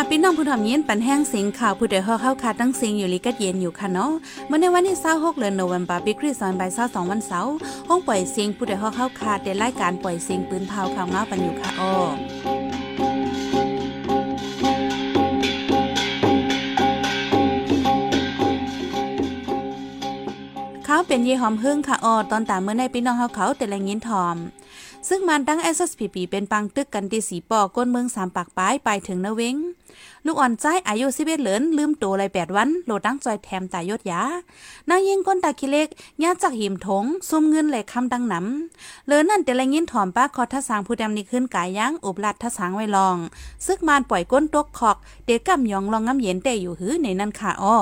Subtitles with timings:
[0.00, 4.10] ค่ะพี่น้องผู้ทำยินปันแห้งสิงข่าวผู้ใดฮอเข้าคาตั้งสิงอยู่ลีกัดเย็นอยู่ค่ะเนาะ
[4.46, 7.54] เมื่อในวันที่26เดือนโนเวมบาปีคริสต์ศักราช22วันเสาร์
[7.88, 11.94] ห้องปล่อยสิงผู้ใดฮอเข้าคาได้รายการปล่อยสิงปืนเผาข่าวเงาปันอยู่ค่ะอ้อ
[20.84, 24.36] เขาเป็นเยหอมพึ่งค่ะออตอนตามเมื่อในพี่น้องเขาเขาแต่ละยินทอม
[25.08, 29.56] ซึ่งมันตั้ง SSPP เป็นปังตึกกันที่สีปอก้นเมืองสามปากป้ายไปถึงนะเวง
[30.26, 34.22] ลูกอ่อนใจอายุสิบเอ็ดเหลินลืมตัวเลยแปดวันโหลดตั้งจอยแถมตายยศยา
[34.88, 35.88] นางยิงก้นตาคิเล็ก
[36.22, 43.16] ญาจากหิมถงซุ่มเงินไหลคำดังหนำเหลินนั่นแต่ละยินถอมป้าคอทัสางผู้ดำนี่ขึ้นกายย่างอุบลัดทัสางไว้ลอง
[43.66, 47.76] ซึกมานปล่อยก้นตกขอก เด็กกำยองลองง้ำเย็นแต่อยู่หื้อในนั่นค่ะอ้อ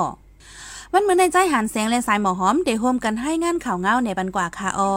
[0.93, 4.93] วันเมื่อในใจหันแสงและสายหมอหอมเดโฮมกันให้งานข่าวเงาในบันกว่าค่ะอ้อ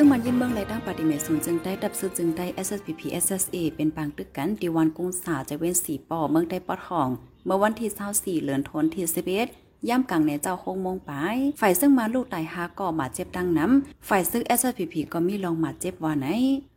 [0.00, 7.08] ซึ่งมันยินเมืองไรตั้งปฏิเมศูนย์จึงได้ดับซื้อจึงได้ SSPP SSA เป็นปางตึกกันดีวันกุ้งสาจะเว้นสีปอเมืองได้ปอดห้อง
[7.46, 7.90] เมื่อวันที่
[8.36, 9.04] 24เหลือนทนที่
[9.46, 16.26] 11ย่ำกลางในเจ้าโคงมงปายฝ่ายซึ่งมาลูกตายหาก่อมาเจ็บดังน้ำ ฝ่ายซึ่ง SSPP ก็มีลองมาเจ็บว่าไหน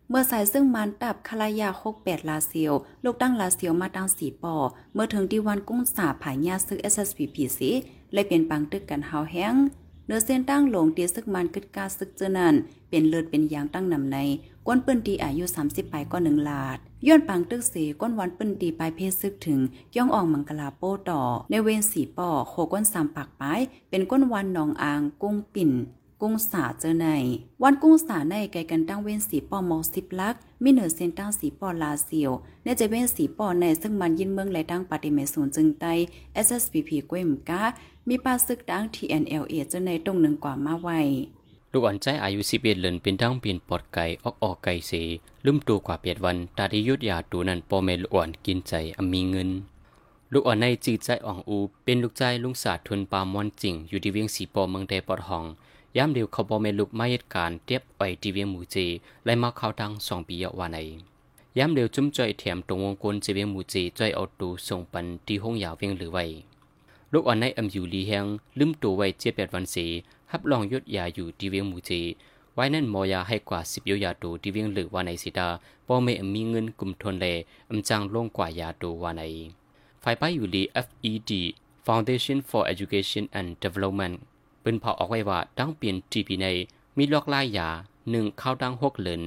[0.09, 4.55] เมื่อสายซึ่งมันตับคลายาโคกแปดลาเซียว ลูกตั้งลาเซียวมาตั้งสีปอ
[4.93, 7.71] เมื่อถึงดีวันกุ้งสาผายญาซึก SSPP สิ
[8.13, 9.55] เลยเป็นปังตึกกันเฮาแห้ง
[10.13, 12.55] นื้อเส้นตั้งหลงเตียซึกมันกึดกาซึกเจอนัน
[12.89, 14.17] เป็นเลือดเป็นยางตั้งนำใน
[14.67, 19.59] ก้นปืนตีอายุ 30ปลายก็หนึ่งลาด ย้อนปังตึกเสก้นวันปืนตีปลายเพศซึกถึง
[19.95, 25.71] ย่องอ่องมังกลาโป้ต่อ ในเวนสีป่อโคก้นสามปากปลาย เป็นก้นวันหนองอางกุ้งปิ่น
[26.21, 27.07] กุ้งสาเจอใน
[27.63, 32.31] วันกุ้งสาในไกลกันตั้งเว้นสีปอมอสิบลักมีเหนือเส้นตั้งสีปอลาเซียว
[32.63, 35.85] ในจะเว้นสีปอในซึ่งมันยินเมืองไหลตั้งปฏิเมศูนย์จึงไต
[36.45, 37.63] SSPP กวยมกา
[38.07, 40.89] มีปลาซึกดัง TNLA เจอในตรงหนึ่งกว่ามาไว
[41.71, 44.91] ลูกอ่อนใจอายุสิบเอ็ดเลินเป็นทั้งเปลี่ยนปอดไก่ออกออกไก่เส
[45.45, 49.49] ลืมตัวกว่าเปียดวัน ตาที่ยุดยาตูนั้นปอเมลอ่อนกินใจอมีเงิน
[50.31, 55.45] ลูกอ่อนในจีใจอ่องอู เป็นลูกใจลุงศาสตร์ทุนปามอนจริง อยู่ที่เวียงสีปอเมืองใดปอดหอง
[55.97, 58.77] ย้ำเดียวเขาปอเมลูกมาเหตุการณ์เทียบไว้ที่เวียงมูเจ
[59.25, 60.77] และมาเข้าทางสองปียาวาใน
[61.57, 66.25] ย้ำเดียวจุ้มจ่อยแถมตรงวงกลเจเวียงมูเจจ่อยเอาตูส่งปันที่ห้องยาวเวียงหรือไว้
[67.11, 68.25] ลูกอ่อนในอำอยู่ลีแหง
[68.59, 69.85] ลืมตัวไว้เจ็บแปดวันสี
[70.31, 71.91] ฮับลองยศยาอยู่ทีเวียงมูเจ
[72.53, 75.47] ไว้นั่นมอยาให้กว่าสิบยยาตูที่เวียงหรือว่าในสิดา
[75.87, 77.25] ปอเมอมีเงินกลุ่มทนเล
[77.69, 79.21] อำจังลงกว่ายาตูว่าใน
[80.03, 81.31] ฝ่ายป้ายอยู่ลี FED
[81.85, 84.15] Foundation for Education and Development
[84.63, 86.47] เป็นเผาออกไว้ว่าตั้งเปลี่ยน GP ใน
[86.97, 87.69] มีลอกลายยา
[88.09, 89.21] หนึ่งเข้าดังหกเหลิน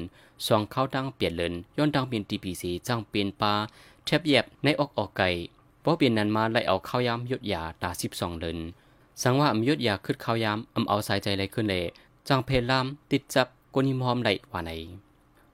[0.47, 3.53] สองเข้าดังเปลี่ยนเหลินย้อนดังเป็น TPC จังเป็นปลา
[4.05, 5.28] แทบแยบในออกออกไก่
[5.81, 8.59] เพราะเปลี่ยนนั้นมาไล่เอาข้าวยำยดยาตาสิบสองเหลิน
[9.22, 11.83] สังว่าอำยุดยาขึ้นข้าวยามอำเอาสายใจไหลขึ้นเลย
[12.28, 14.71] จังเพลามติดจับกนิมหอมไหลว่าไหน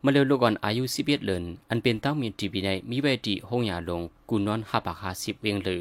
[0.04, 5.80] มาเร็วลูกอ่อนอายุสิบเอ็ดเลินอันเป็นตั้งมีทีบีในมีเวทีห้องยาลงกูนอนหาปากหาสิบเวียงเลย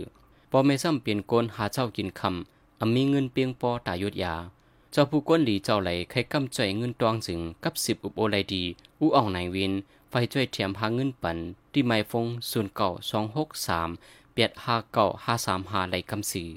[0.51, 4.35] พอไม่ซ้ำเปลี่ยนโกนหาเจ้ากินคำ อำมีเงินเปียงปอตายุดยา
[4.91, 8.63] เจ้าผู้ก้นหลีเจ้าไหลใครกำจ่อยเงินตวงสึงกับสิบอุบโอไลดี
[8.99, 9.73] อูอ่องไหนวิน
[10.09, 11.37] ไฟจ่วยเทียมหาเงินปัน
[11.71, 13.89] ที่ไมฟงศูนย์เก่าสองหกสาม
[14.31, 16.49] เปียดห้าเก่าห้าสามหาไหลกำสือ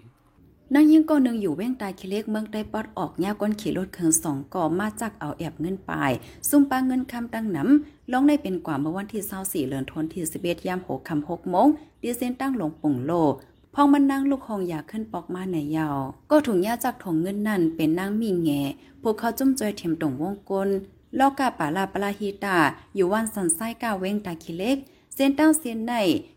[0.75, 6.12] นางยิงก่อหนึ่งอยู่เว้งตายคิเล็กเมืองได้ปอดออกยาก้นขี่รถเครื่องสองก่อมาจากเอาแอบเงินปลาย
[6.49, 11.69] ซุ่มปาเงินคำตั้งน้ำลองได้เป็นกว่าเมื่อวันที่24เดือนธันวาคมที่11ยาม6คำ6โมง
[12.03, 13.12] ดีเซนตั้งลงปุ่งโล
[13.75, 15.99] พองมันนั่งลูกหองอยากขึ้นปอกมาในยาว
[16.31, 18.50] ก็ถุงยาจากถุงเงินนั่นเป็นนางมีแง
[19.03, 20.69] พวกเขาจุ่มจอยเทียมตรงวงกล
[21.19, 22.59] ลอกกาปาลาปลาฮีตา
[22.94, 24.77] อยู่วันสันไส้กาเว้งตาคิเล็ก
[25.15, 25.93] เส้นตั้งเส้นใน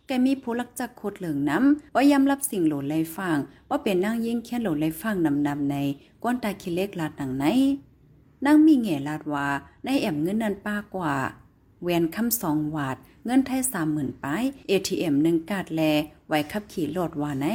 [0.07, 3.38] แกมีผู้ลักจักโคดเหลืองน้ำว่ายำรับสิ่งหลดไลฟัง
[3.69, 5.75] ว่าเป็นนางยิ่งแค่หลดไลฟังนำนำใน
[6.23, 7.46] ก้นตาคิเล็กลาดหนังไหน
[8.46, 9.47] นางมีแง่ลาดว่า
[9.85, 11.16] ในแอมเงินนันป้ากว่า
[11.84, 15.81] แวนคำสองวาดเงินไทยสามหมื่นป้าย ATM หนึ่งกาดแล
[16.27, 17.47] ไว้ขับขี่โหลดว่าไหน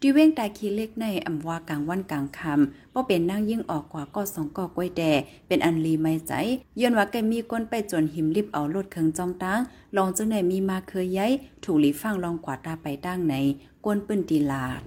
[0.00, 5.02] ดีเว้งตาคีเล็กในอำว่ากลางวันกลางคำว่าเป็นนางยิ่งออกกว่าก็สองก็กล้วยแด
[5.46, 6.32] เป็นอันลีไม่ใจ
[6.80, 9.58] ย้อนว่าแกมีก้นไปจนหิมลิบเอารถเครื่องจองตั้ง
[9.96, 11.32] ลองจังไหนมีมาเคยย้าย
[11.64, 13.34] ถูกหลีฟังลองกว่าตาไปตั้งใน
[13.84, 14.80] กวนปืนตีลาด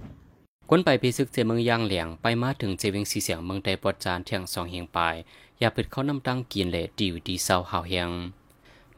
[0.69, 5.15] ก้นไปพิซึกเจเมืองย่างเหลียงไปมาถึงเจเวงสีเสียงเมืองใดปอดจานเที่ยงสองเฮียงปลาย
[5.59, 8.09] อย่าเปิดเขานำตั้งกินเลดีอยู่ดีเศร้าหาวเฮียง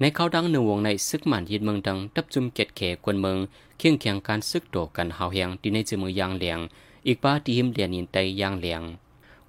[0.02, 3.38] ในเขาดังหนึ่งวงในซึกหมันยินเมืองดังดับจุมเกตเขกวนเมือง
[3.78, 6.60] เคียงเคียงการซึกโตกันหาวเฮียงดีในเจมือยางเหลียง
[7.08, 8.82] อีกป้าที่หิมเหลียนยินไตยางเหลียง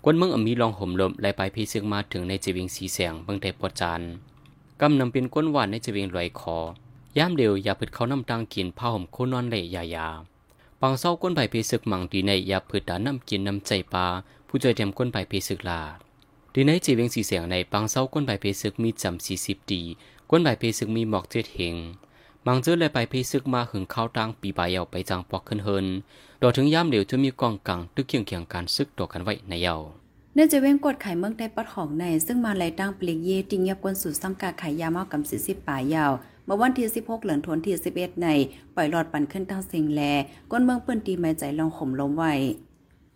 [0.04, 4.00] กวนเมืองอมีลองห่มลมไล่ไปพิซึกมาถึงในเจเวงสีเสียงเมืองใดปอจาน
[4.80, 6.58] กำนำเป็นก้นหวานในเจเวงลอยคอ
[7.18, 10.08] ย่ามเดียวอย่าเปิดเขาน้ำตังกินผ้าห่มโคนอนเละยายา
[10.80, 14.06] ปังเศร้าก้นใบเพศึกมังดีในยาพืชดาน้ำกินน้ำใจปลา
[14.48, 15.82] ผู้ช่วยเตรียมก้นไปเพศึกลา
[16.52, 19.82] ดีในจีเวงสีเสียงในปังเศร้าก้นใบเพศึกมีจำสี่สิบดี
[20.30, 21.76] ก้นใบเพศึกมีหมอกเจ็ดเหง
[22.46, 25.86] มังเจอเลยไปเพศึกมาหึงเข้าตังปีบยเอาไปจังปอกขึ้นเฮิน
[26.42, 29.76] ดอถึงย่ำเหลวจะมีกองกังตึกเคียงเคียงการซึกตัวกันไว้ในเยา
[30.34, 36.12] เนื่องจะเว้งกดไข่เมืองได้ปัดของใน ซึ่งมาไหลตั้งปลีกเยติงยับกวนสู่ซ้ำกาไข่ยยาเมากำสิสิบป่ายาว
[36.46, 38.28] เมื่อวันที่ 16 เหลือนทนที่ 11 ใน
[38.74, 40.02] ปล่อยหลอดปั่นขึ้นตั้งเสียงแล
[40.50, 42.32] ก้นเมืองเปิ้นตีไม่ใจลองข่มลมไว้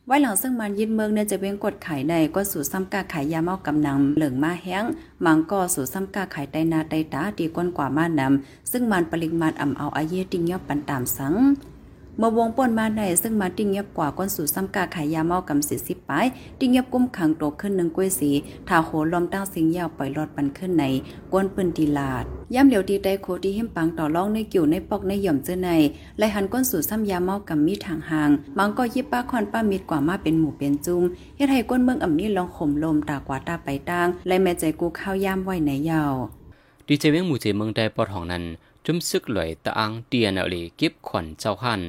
[0.07, 4.85] ไว้หลังซึ่งมันยิดเมืองเนี่ยจะเว้งกดขายในก็สู่ซ้ำกาขายยาเมากำนังเหลืองมาแห้ง
[5.25, 11.35] มังก็สู่ซ้ำกาขายไตนาไตตาดีก้นกว่ามานำซึ่งมันปริมาณอ่ำเอาอาเยติงยอบปันตามสัง
[12.19, 16.27] เมื่อวงป่นมาในซึ่งมาติ้งยับกว่าก้นสู่ซ้ำกาขายยาเมากำสิสิบปาย
[16.61, 18.31] ติ้งยับกุ้มขังโตขึ้นหนึ่งกล้วยสี
[18.69, 20.85] ทาโหลมตั้งสิงยาวปล่อยรอดปันขึ้นใน
[21.33, 22.25] ก้นปืนดีลาด
[22.55, 25.71] ย่ำเหลียวตีไตโคที่หิมปังต่อรองในกิ่วในปอกในหย่อมเจอใน
[26.19, 31.03] แลหันก้นสู่ซ้ำยาเมากำมีทางห่างมังก็ยิบป้าคอนป้ามิดกว่ามาเป็นหมู่เป็นจุ้ม
[31.37, 36.15] เฮ็ดให้ก้นเมืองอ่ำนี้ลองข่มลมตากว่าตาไปตั้งแลแม่ใจกูข้าวย่ำไว้ในยาว
[36.89, 38.45] ดีเจเวงหมู่เจเมืองได้ปอดของนั้น
[38.87, 41.81] จุ่มซึกหลอยตะอังเตียนเอาเลยเก็บขวัญเจ้าหัน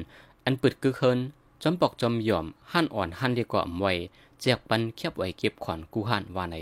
[0.44, 1.18] อันปึดกึกเฮิน
[1.62, 3.92] จอมปอกจอมยอมหันอ่อนหันดีกว่าอำไว้
[4.40, 6.56] แจกปันเคียบไว้เก็บขวัญกูหันว่าใน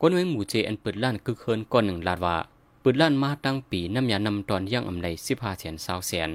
[0.00, 2.36] ก้นเวงหมู่เจอันปึดล้านกึกเฮินก่อนหนึ่งลาดว่า
[2.82, 6.30] ปึดล้านมาตั้งปีน้ำยานำตอนย่างอำไดสิบห้าแสนสาวแสน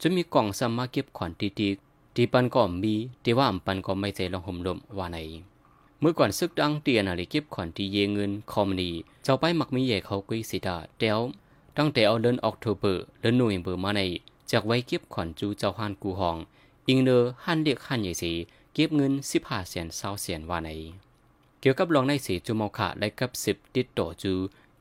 [0.00, 1.68] จะมีกล่องซ้ำมาเก็บขวัญตีตี
[2.16, 2.94] ตีปันก็มี
[3.24, 5.18] ตีว่าอำปันก็ไม่ใจลองห่มลมว่าใน
[6.00, 8.90] เมื่อก่อนซึกดังเตียนอะไรเก็บขวัญที่เยเงินคอมนี
[9.24, 11.20] เจ้าไปมักมีใหญ่เขากุยสิดาเดียว
[11.78, 14.00] ตั้งแต่เอาเดือนออกโทเบอร์เดือนหน่วยเบอร์มาใน
[14.50, 16.36] จากไว้เก็บขวัญจูเจ้าฮานกูหอง
[16.88, 18.32] อิงเนอหันเด็กหันใหญ่สี
[18.74, 20.68] เก็บเงินสิบห้าแสนเศร้าแสนว่าไหน
[21.60, 24.32] เกี่ยวกับรองในสีจูมอขาและกับสิบติดต่อจู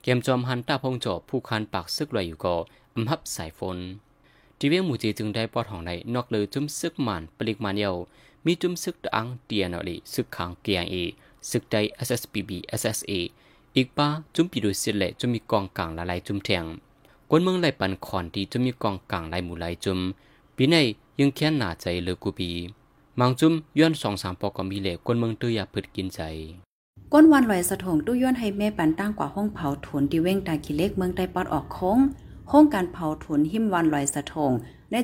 [0.04, 2.56] เกมจอมฮันตาพงจอบผู้คันปากซึกลอยอยู่ก็
[2.96, 3.78] อำฮับสายฝน
[4.58, 7.92] ทีเวียงหมูจีจึงได้ปอดของในนอกเลยจุ้มซึกหมันปลิกมันเยา
[8.46, 10.96] มีจุ้มซึกอังเตียนอลีซึกขังเกียงเอ
[11.50, 11.76] ซึกใด
[12.08, 13.12] SSPB SSA
[13.76, 16.66] อีกป้าจุ้มปีดูสิเลจุ้มมีกองกลางละลายจุ้มแทง
[17.30, 20.00] กวนเมืองไหลปันขอนที่จุ้มีกองกลางลายหมู่ลายจุ้ม
[20.56, 20.76] ปีใน
[21.20, 22.50] ยังแค้นหนาใจเลือกูปี
[23.20, 26.22] มังจุ้มย้อนสองสามปอกมีเหล็กคนเมืองตื้อยาพืดกินใจ
[27.14, 32.00] ก้นวันลอยสะทงตู้ย้อนให้แม่ปันตั้งกว่าห้องเผาถุนที่เว้งตากิเล็กเมืองใต้ปอดออกโค้ง
[32.52, 34.52] ห้องการเผาถุนหิมวันลอยสะทง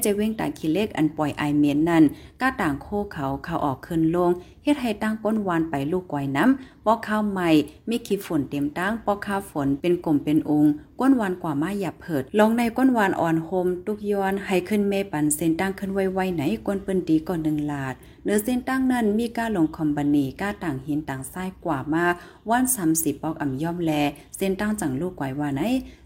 [0.01, 2.04] ใจเว้งต่ากิเลกอันปล่อยไอเมียนนั่น
[2.42, 4.31] ก้าต่างโคเขาเขาออกขึ้นลง
[4.63, 7.50] เฮ็ดให้ตั้งก้นวานไปลูกก่อยน้ำปอกข้าวใหม่
[7.89, 22.06] มีขี้ฝนเต็มตั้งปอกข้าวฝนเป็นกลมเป็นองค์ก้นวานกว่ามาหยับเผิดลองในก้นวานอ่อนโฮมตุกย้อนให้ขึ้นเมปันเส้นตั้งขึ้นไวๆไหนก้นเปิ้นตีก่อนหนึ่งลาดเนื้อเส้นตั้งนั้นมีก้าลงคอมบันีก้าต่างหินต่างทรายกว่ามา
[22.50, 23.92] ว่านซ้ำสิปอกอ่ำย่อมแล
[24.38, 25.62] เส้นตั้งจังลูกก่อยว่าไหน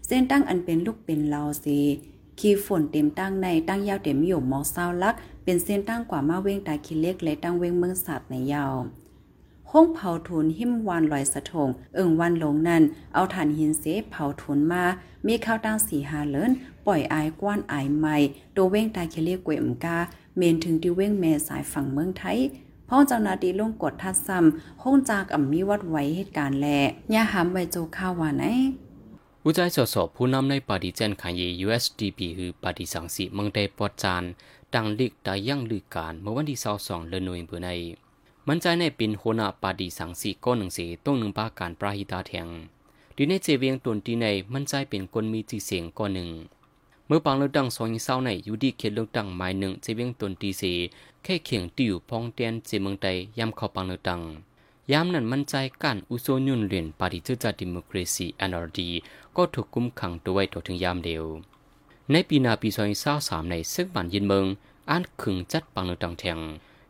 [0.06, 1.78] เส้นตั้งอันเป็นลูกเป็นลาวสี
[2.40, 8.74] ขีฝนเต็มตั้งในตั้งยาวเต็มอยู่มองเศร้าลัก เป็นเส้นตั้งกว่ามาเว้งตาคิเล็กและตั้งเว้งเมืองสัตว์ในยาว
[9.70, 12.82] ห้องเผาทุนหิมวานลอยสะทง เอิงวันลงนั่น
[13.14, 14.84] เอาฐานหินเสเผาทุนมา
[15.26, 16.50] มีข้าวตั้งสีหาเลิน
[16.86, 18.16] ปล่อยอายกว้านอายใหม่
[18.54, 19.98] โดเว้งตาคิเล็กเกวมกา
[20.36, 22.38] เมนถึงที่เว้งแม่สายฝั่งเมืองไทย
[22.88, 26.68] พ่อเจ้านาดีลงกดทัดซ้ำห้องจากอ่ำมีวัดไว้เหตุการณ์แล
[27.14, 28.44] ย่าหามไวโจข้าวว่าไหน
[29.48, 34.22] อุจัยสอสอบผู้นำในปาฏิเจนขาย USDP คือปาฏิสังสีเมืองไดปอดจาน
[34.74, 37.68] ดังลิกตายั่งลือการเมื่อวันที่22เดือนหน่วยเบือใน
[38.46, 42.48] มันใจในปินโหนาปาฏิสังสีก้อนหนึ่งสีต้องหนึ่งปาการปราหิตาแทง
[43.16, 46.30] ดีในเจเวียงตนตีในมันใจเป็นคนมีจีเสียงก้อนหนึ่ง
[47.06, 50.72] เมื่อปังเลือกตั้งสองยิงเศร้าในยูดีเขตเลือกตั้งหมายหนึ่งเจเวียงตนตีสี
[51.22, 53.06] แค่เขียงติวพองเตียนเจเมืองได
[53.38, 54.20] ย้ำเข้าปังเลือกตั้ง
[54.92, 58.78] ยามนั้นมันใจการอุโซยุนเรียนปาฏิเจจาดิโมครซี NRD
[59.36, 61.24] ก็ถูกกุมขังด้วยตัวถึงยามเดียว
[62.10, 64.44] ในปีนาปีซอยเศร้าสามในซึ่งบ้านยินเมือง
[64.90, 66.38] อ่านขึงจัดปังเนือตังแทง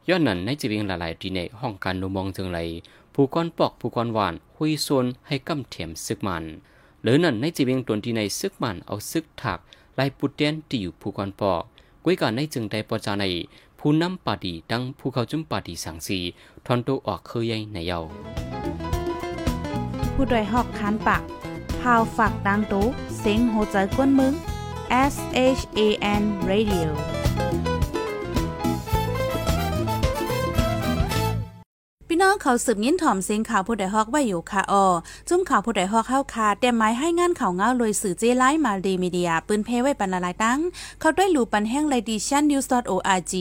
[0.09, 2.59] ย้อนนั้นในจีเวียงหลายๆทีในห้องการนมองจึงไร
[3.15, 6.45] ผู้ก้อนปอกผู้ก้อนหวานหุยโซนให้กำเถียมซึกมัน
[7.03, 9.59] หรือนั่นในจีเวียงตนที่ในซึกมันเอาซึกถัก
[9.99, 11.63] ลายปุดเตียนที่อยู่ผู้ก้อนปอก
[12.05, 13.25] กุ้ยการในจึงได้ปอจาใน
[13.81, 16.19] ผู้นำปาดีดังผู้เขาจุ้มปาดีสังสี
[16.67, 18.01] ทอนโตออกเคยใหญ่ในเยา
[20.15, 21.23] ผู้ดยหอกคานปาก
[21.81, 22.87] พาวฝากดังตู้
[23.19, 24.35] เซ็งโหใจกวนมึง
[25.13, 25.15] S
[25.59, 25.81] H A
[26.21, 26.89] N Radio
[32.27, 34.85] น้องเขาสืบยินถ่อมเสียงข่าวผู้ใดฮอกไว้อยู่ค่ะออ
[35.29, 40.59] จุ่มข่าวผู้ใดฮอกเข้าคาเต็มไม้ให้งานข่าวเงาลอยสื่อเจไลมาดีมีเดีย ปืนเพไว้ปันละลายตั้ง
[41.01, 43.35] เขาด้วยหลูปันแห้งไลดิชันนิวส์ .org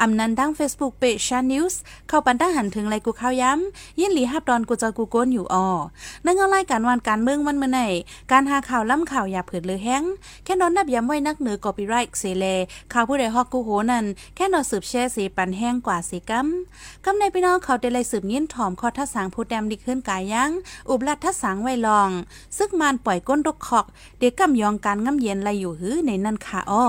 [0.00, 5.68] อำนันดั้ง Facebook เปชันนิวส์เข้าปันตั้งหันถึงไลกูข้าวย้ำยินหลีฮับดอนกูจะกูโกนอยู่ออ
[6.26, 7.80] นั่งเอาไล่การวันการเมืองวันเมื่อไหน
[8.32, 10.04] การหาข่าวล้ำข่าวอย่าเผิดเลยแห้ง
[10.44, 12.44] แค่นอนนับย้ำไว้นักเหนือกอปีไรเซเล
[12.92, 14.04] ข่าวผู้ใดฮอกกูโหนั่น
[14.36, 16.46] แค่นอนสืบแช่สีปันแห้งกว่าสีกัม
[17.04, 20.50] กำในพี่น้องเขาได้ไลสืบยินถ่อมข้อทัศสังผู้แดมดิขึ้นกายยัง
[20.88, 22.10] อุบลัดทัศสังไว้ลอง
[22.56, 23.86] ซึกมานปล่อยก้นรกขอก
[24.18, 26.84] เด็กกำยองการง่ำเย็นไรอยู่หื้อในนั่นค่ะอ้อ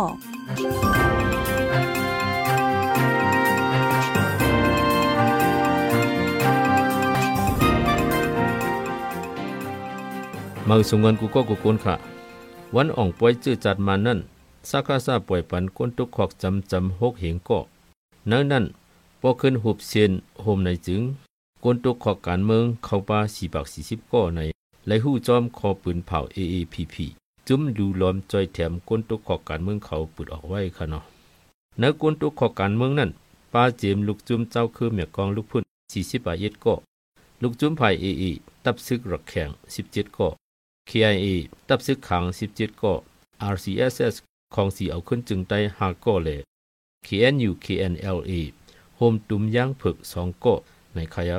[10.70, 11.96] มังสงวนกูก็กูกุนค่ะ
[12.76, 14.20] วันอ่องป่วยจื้อจัดมานั่น
[14.70, 17.60] สักคาซาป่วยปันก้นตุกขอกจำจำหกเหงก็
[18.30, 18.66] นั้นนั่น
[19.22, 21.02] พอขึ้นหุบเซียนโฮมในจึง
[21.64, 24.40] ก้นตุกขอกการเมืองเข้าป่าสี่ปากสี่สิบก็ใน
[24.86, 26.96] ไหลหู้จอมคอปืนเผา AAPP
[27.48, 31.04] จุ้มดูล้อมจอยแถมก้นตุกขอกการเมืองเขาปุดออกไว้ค่ะเนาะ
[31.80, 33.12] ในก้นตุกขอกการเมืองนั่น
[33.54, 35.64] ป้าเจมลูกจุ้มเจ้าคือเมียกองลูกพุ่น
[35.94, 36.76] สี่สิบาเย็ดก็
[37.42, 38.24] ลูกจุ้มไผ่เอเอ
[38.64, 40.28] ตับซึกรักแข่งสิบเจ็ดก็
[40.90, 41.28] KIA
[41.68, 42.24] ตับซึกขัง
[42.56, 42.94] 17ก็
[43.54, 44.16] RCSS
[44.54, 46.40] ของสีเอาขึ้นจึงได้หากก็เลย
[47.08, 48.32] KNU KNLA
[48.98, 50.56] โฮมตุมย่างเผึกสองก็
[51.00, 51.38] ในขยา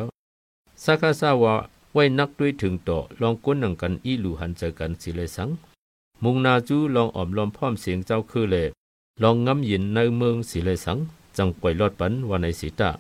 [0.85, 1.55] สาคาซาว่า
[1.93, 5.49] ไว้นักด้วยถึงต่อลองก้นหนังกันอีหลูหันเจอกันสิเลยสัง
[6.23, 8.67] มุงนาจูลองออมลอมพร้อมเสียงเจ้าคือเลย
[9.23, 10.99] ลองงำยินในเมืองสิเลยสัง
[11.37, 12.91] จังปล่อยลอดปันวันในสีตา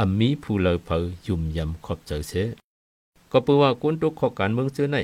[0.00, 2.32] อัมมีผู้เลอเพอยุ่มยำขอบเจอเส
[3.30, 4.96] ก็เปืว่าก้นตุกขอการเมืองเจอใน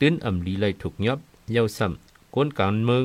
[0.00, 1.18] ตื้นอำลีไลถูกยับ
[1.52, 3.04] เย้าซ้ำก้นการเมือง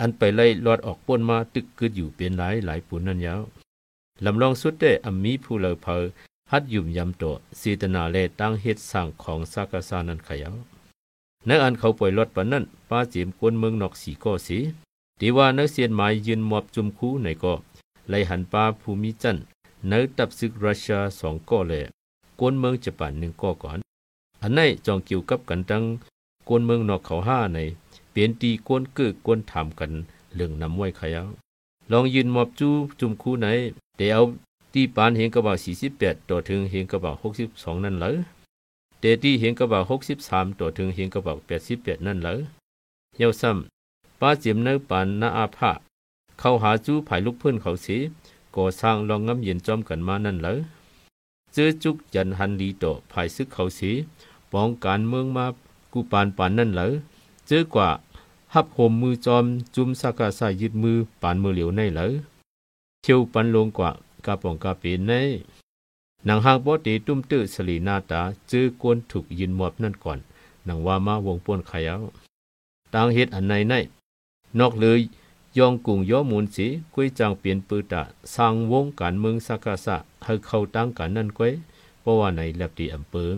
[0.00, 3.42] อันไปไล่ลอดออกป้นมาตึกกึดอยู่เป็นหลายหลายปูนนั่นยาว
[4.24, 5.96] ลำลองสุดได้อำมีผู้เลอเพอ
[6.52, 10.56] ฮัดยุ่มยำตัวสีตนาเลตั้งเฮ็ดสร้างของสากาซานันขยาว
[11.46, 14.58] ในอันเขาปล่อยลอดปนนั้นป้าจิมก้นเมืองนอกสีก็สี
[15.20, 17.54] ดีว่านักเสียนหมายยืนมอบจุมคู่ในก็
[18.08, 19.36] ไลหันป้าภูมิจัน
[19.88, 21.72] ในตับซึกรัสเซียสองก็แล
[22.40, 23.78] ก้นเมืองญี่ปุ่นหนึ่งก็ก่อน
[24.42, 25.82] อันไหนจองเกี่ยวกับกันตั้ง
[26.48, 27.58] กวนเมืองนอกเขาห้าใน
[28.10, 29.92] เปลี่ยนตีกวนเกือกวนถามกัน
[30.34, 31.22] เรื่องนำไว้ขยา
[31.92, 32.68] ลองยืนมอบจู
[33.00, 33.46] จุมคู่ไหน
[33.98, 34.22] เดี๋ยว
[34.74, 38.12] ตีปานเห็นกระบอกสี่สิบแปดต่อถึงเห็นกระบอกหกสิบสองนั่นเหรอ
[39.00, 42.34] เดตีเห็นกระบอกหกสิบสามต่อถึงเห็นกระบอกแปดสิบแปดนั่นเหรอ
[43.18, 45.72] เยาซ้ำป้าเจียมเนื้อปานนาอาภา
[46.38, 47.96] เข้าหาจูภายลูกเพื่อนเขาสี
[48.56, 50.54] ก่อสร้างลองง้ำเย็นจอมกันมานั่นเหรอ
[51.54, 53.90] เจอจุกยันหันลีต่อภายซึกเขาสี
[54.52, 55.46] ป้องการเมืองมา
[55.92, 56.86] กูปานปานนั่นเหรอ
[57.46, 57.88] เจอกว่า
[58.54, 62.06] หับห่มมือจอมจุมสากาสายยึดมือปานมือเหลียวในเหรอ
[63.02, 63.90] เที่ยวปันลงกว่า
[64.26, 65.12] กาปองกาเป็นใน
[66.26, 70.18] หนังหางปอตีตุ้มตื้อสลีนาตาเจอกวนถูกยินมอบนั่นก่อน
[70.64, 72.02] หนังว่ามาวงป่นขยาว
[72.94, 73.74] ต่างเหตุอันในใน
[74.58, 75.00] นอกเลย
[75.58, 78.02] ยองกุงย่อมูลสีกุ้ยจางเปลี่ยนปืตะ
[78.34, 81.52] สร้างวงการเมืองสากาสะให้เข้าตั้งกันนั่นก้วย
[82.00, 83.30] เพราะว่าในแลบตีอำเภอ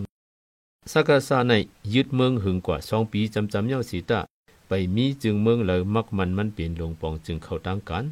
[0.91, 1.53] สักษาใน
[1.93, 4.19] ยึดเมืองหึงกว่าสองปีจำจำเย้าสีตา
[4.67, 8.03] ไปมีจึงเมืองเลยมักมันมันเปลี่ยนลงปองจึงเข้าตั้งกัน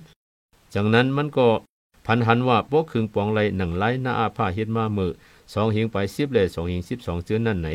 [0.74, 1.48] จากนั้นมันก็
[2.14, 5.12] พันหันว่าพวกขึงปองไรหนังไล่หน้าอาภาเฮ็ดมามือ
[5.54, 7.68] สองหิงไปสิบเลยสองหิงสิบสองเจือนั่นไหน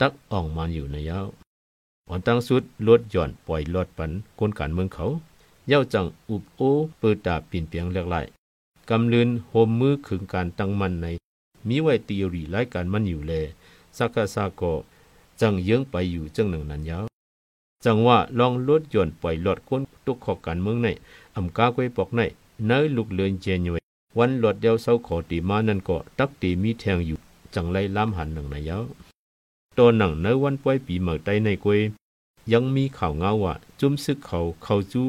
[0.00, 1.26] ตักอ่องมันอยู่ในยาว
[2.08, 5.06] อ่อนตั้งสุดลดหย่อนปล่อยลอดปันคนการเมืองเขา
[5.68, 6.60] เย้าจังอุบโอ
[6.98, 8.16] เปิดตาปีนเปียงเลือกไหล
[8.90, 11.06] กำลืนโฮมมือขึงการตั้งมันใน
[11.68, 13.44] มีไว้ตีรีไล่การมันอยู่เลย
[13.96, 14.72] สักกะสาก็
[15.40, 17.04] จังเยื้องไปอยู่จังหนึ่งนั้นยาว
[17.84, 20.88] จังว่าลองลดหย่อนปล่อยหลอดก้นตุกขอการเมืองใน
[21.36, 22.22] อำกาไว้ปอกใน
[22.66, 23.74] เนยลูกเลือนเจนยู่
[24.18, 27.18] วันหลดเดียวเศร้าขอตีมานั่นก็ตักตีมีแทงอยู่
[27.54, 28.78] จังไล่ล้ำหันหนึ่งนายา
[29.78, 31.80] ตัวหนังเนวันป่วยปีเมื่อใดในกวย
[32.52, 35.02] ยังมีข่าวเงาว่าจุ้มซึกเขาเขาจู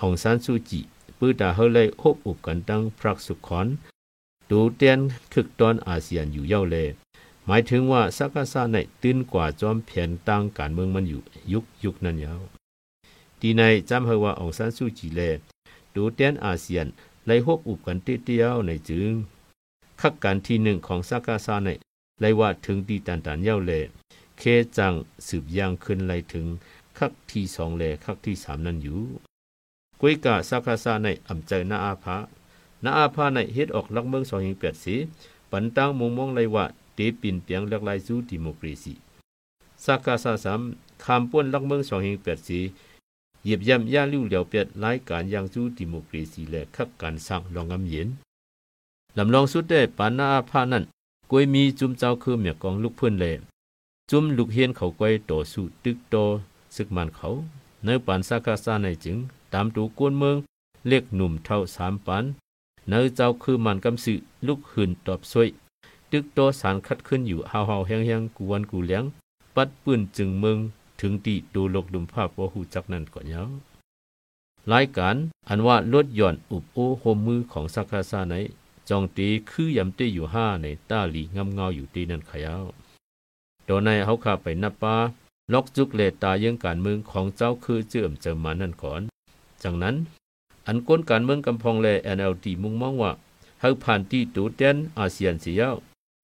[0.00, 0.80] องซานซูจิ
[1.18, 3.66] ปื้อตาเฮเลยคบอุบกันตั้งพรักสุขอน
[4.50, 4.98] ดูเตียน
[5.32, 6.86] คึกตอนอาเซียนอยู่เย้าเลย
[7.46, 12.42] หมายถึงว่าสักษาในตื้นกว่าจอมเพียนตั้งการเมืองมันอยู่ยุคยุคนั้นยาว
[13.40, 15.20] ดีในจำเฮว่าองซานซูจีเล
[15.94, 16.86] ดูเตียนอาเซียน
[17.26, 19.12] ไล่ฮบอุบกันเตี้ยวในจึง
[20.00, 21.68] ขักการที่หนึ่งของสักษาใน
[22.20, 23.72] ไลว่าถึงดีตันตันเย้าเล
[24.38, 24.42] เค
[24.76, 24.92] จัง
[25.26, 26.46] สืบย่างขึ้นไลถึง
[26.98, 29.00] ขักที่สองเลขักที่สามนั้นอยู่
[30.00, 32.16] กวยกาสักษาในอำใจนาอาภา
[32.84, 34.94] นาอาภาในเฮ็ดออกลักเมืองสองหิงแปดสี
[35.50, 38.94] ปันตั้งมุงมองไลว่าเตปินเปียงเลือกลายสู่ดิโมครีซี
[39.84, 40.60] สักาซาสาม
[41.04, 42.60] คำป้วนลักเมืองสองหิงแปดสี
[43.42, 48.08] เหยียบย่ำย่าลิ้วเหลียวเปียดรายการยังสู่ดิโมครีซีและขับการสร้างลองงำเย็น
[49.16, 50.84] ลำลองสุดได้ปานาพานั้น
[51.30, 53.34] กวยมีจุมเจ้าคือเมียกองลูกเพื่อนเลย
[54.10, 56.14] จุมลูกเฮียนเขากวยต่อสู้ตึกโต
[56.76, 57.28] ซึกมันเขา
[57.84, 59.16] ในปันสักาซาในจึง
[59.52, 60.36] ตามตูกวนเมือง
[60.88, 62.24] เรียกหนุ่มเท่าสามปัน
[62.88, 64.14] เนื้อเจ้าคือมันกำสื
[64.46, 65.48] ลูกหืนตอบสวย
[66.10, 69.04] ตึกโตสารคัดขึ้นอยู่เฮาเฮาแห้งแห้งกวนกูเลี้ยง
[69.54, 70.58] ปัดปืนจึงเมือง
[71.00, 73.50] ถึงตีดูลกดุมภาพว่าหูจักนั่นก่อนเยาว
[74.72, 75.16] รายการ
[75.48, 78.34] อันว่าลดหย่อนอุบโอโฮมมือของสักคาซาใน
[78.88, 82.64] จองตีคือยำเตอยู่ห้าในต้าหลีงำเงาอยู่ตีนั่นขยาว
[83.68, 84.96] ตัวในเฮาข้าไปนับปา
[85.52, 89.00] ล็อกจุกเลตายังการเมืองของเจ้าคือเจิมเจิมมานั่นก่อน
[89.62, 89.96] จากนั้น
[90.66, 93.12] อันก้นการเมืองกำพองแล NLD มุ่งมองว่า
[93.60, 95.76] เฮาผ่านที่ตูเต้นอาเซียนเสียาว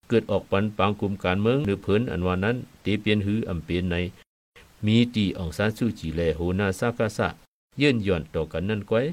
[0.09, 3.97] เกิดออกปันปางกลุ่มการเมืองหรือเพิ่นอันวานั้นตีเปลี่ยนหืออำเปลี่ยนใน
[4.87, 7.29] มีตีองซานซูจีแลโหนาซากาซะ
[7.81, 9.07] ยื่นย่อนต่อกันนั่นก้อย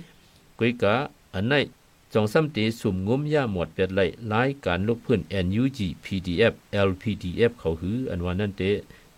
[0.60, 0.96] ก้อยกะ
[1.34, 1.54] อันไหน
[2.14, 4.02] จองซ้ำตีสุ่มงมย่าหมดเป็ดไหล
[4.32, 6.54] รายการลูกพื้น NUG PDF
[6.88, 8.62] LPDF เขาหืออันวานั่นเต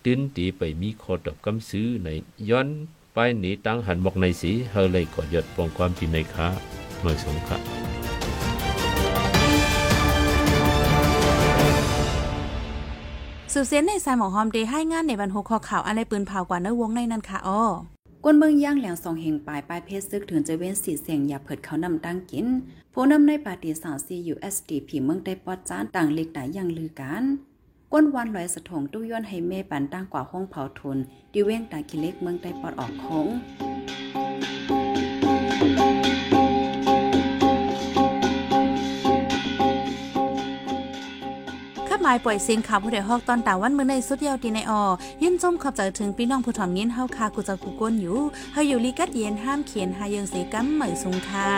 [0.04, 2.10] ตื้นตีไปมีคอตอบกำซื้อใน
[2.50, 2.68] ย้อน
[3.14, 6.48] ไปหนีตั้งหันบอกในสีเฮาเลยก่อยดปองความจริงในค้า
[7.02, 7.85] เมื่อสงค่ะ
[13.58, 17.64] สืบเสียนในสายหมอหอมเดให้งานในบรรทุกข้อข่าวอะไรปืนเผากว่าเนื้อวงในนั้นค่ะอ้อ
[18.24, 22.48] ก้นเมืองย่างแหลงสองเหงปลายปลายเพศซึกถึงจะเว้นสีเสียงอย่าเผิดเขานำตั้งกิน
[22.94, 27.24] ผู้นำในปาร์ตี้สาวซียูเอสดีผีเมืองได้ปอดจานต่างเล็กหลายอย่างลือกัน
[27.94, 30.98] ก้นวันลอยสะถงตู้ย้อนให้เมปันตั้งกว่าห้องเผาทุน
[31.34, 33.28] ดิเว้งตาคิเล็กเมืองได้ปอดออกคง
[42.08, 44.84] หมายปล่อยเสียงข่าวผู้ใดฮอกตอนตาวันเมื่อในสุดเยาวดีในออ
[45.24, 48.20] ยินจมขอบใจถึงพี่น้องผู้ถ่อมยินเฮาคากูจะกูก้นอยู่
[48.54, 51.52] เฮาอยู่ลีกัดเย็นห้ามเขียนหายังเสกัมเหมยสุงค่ะ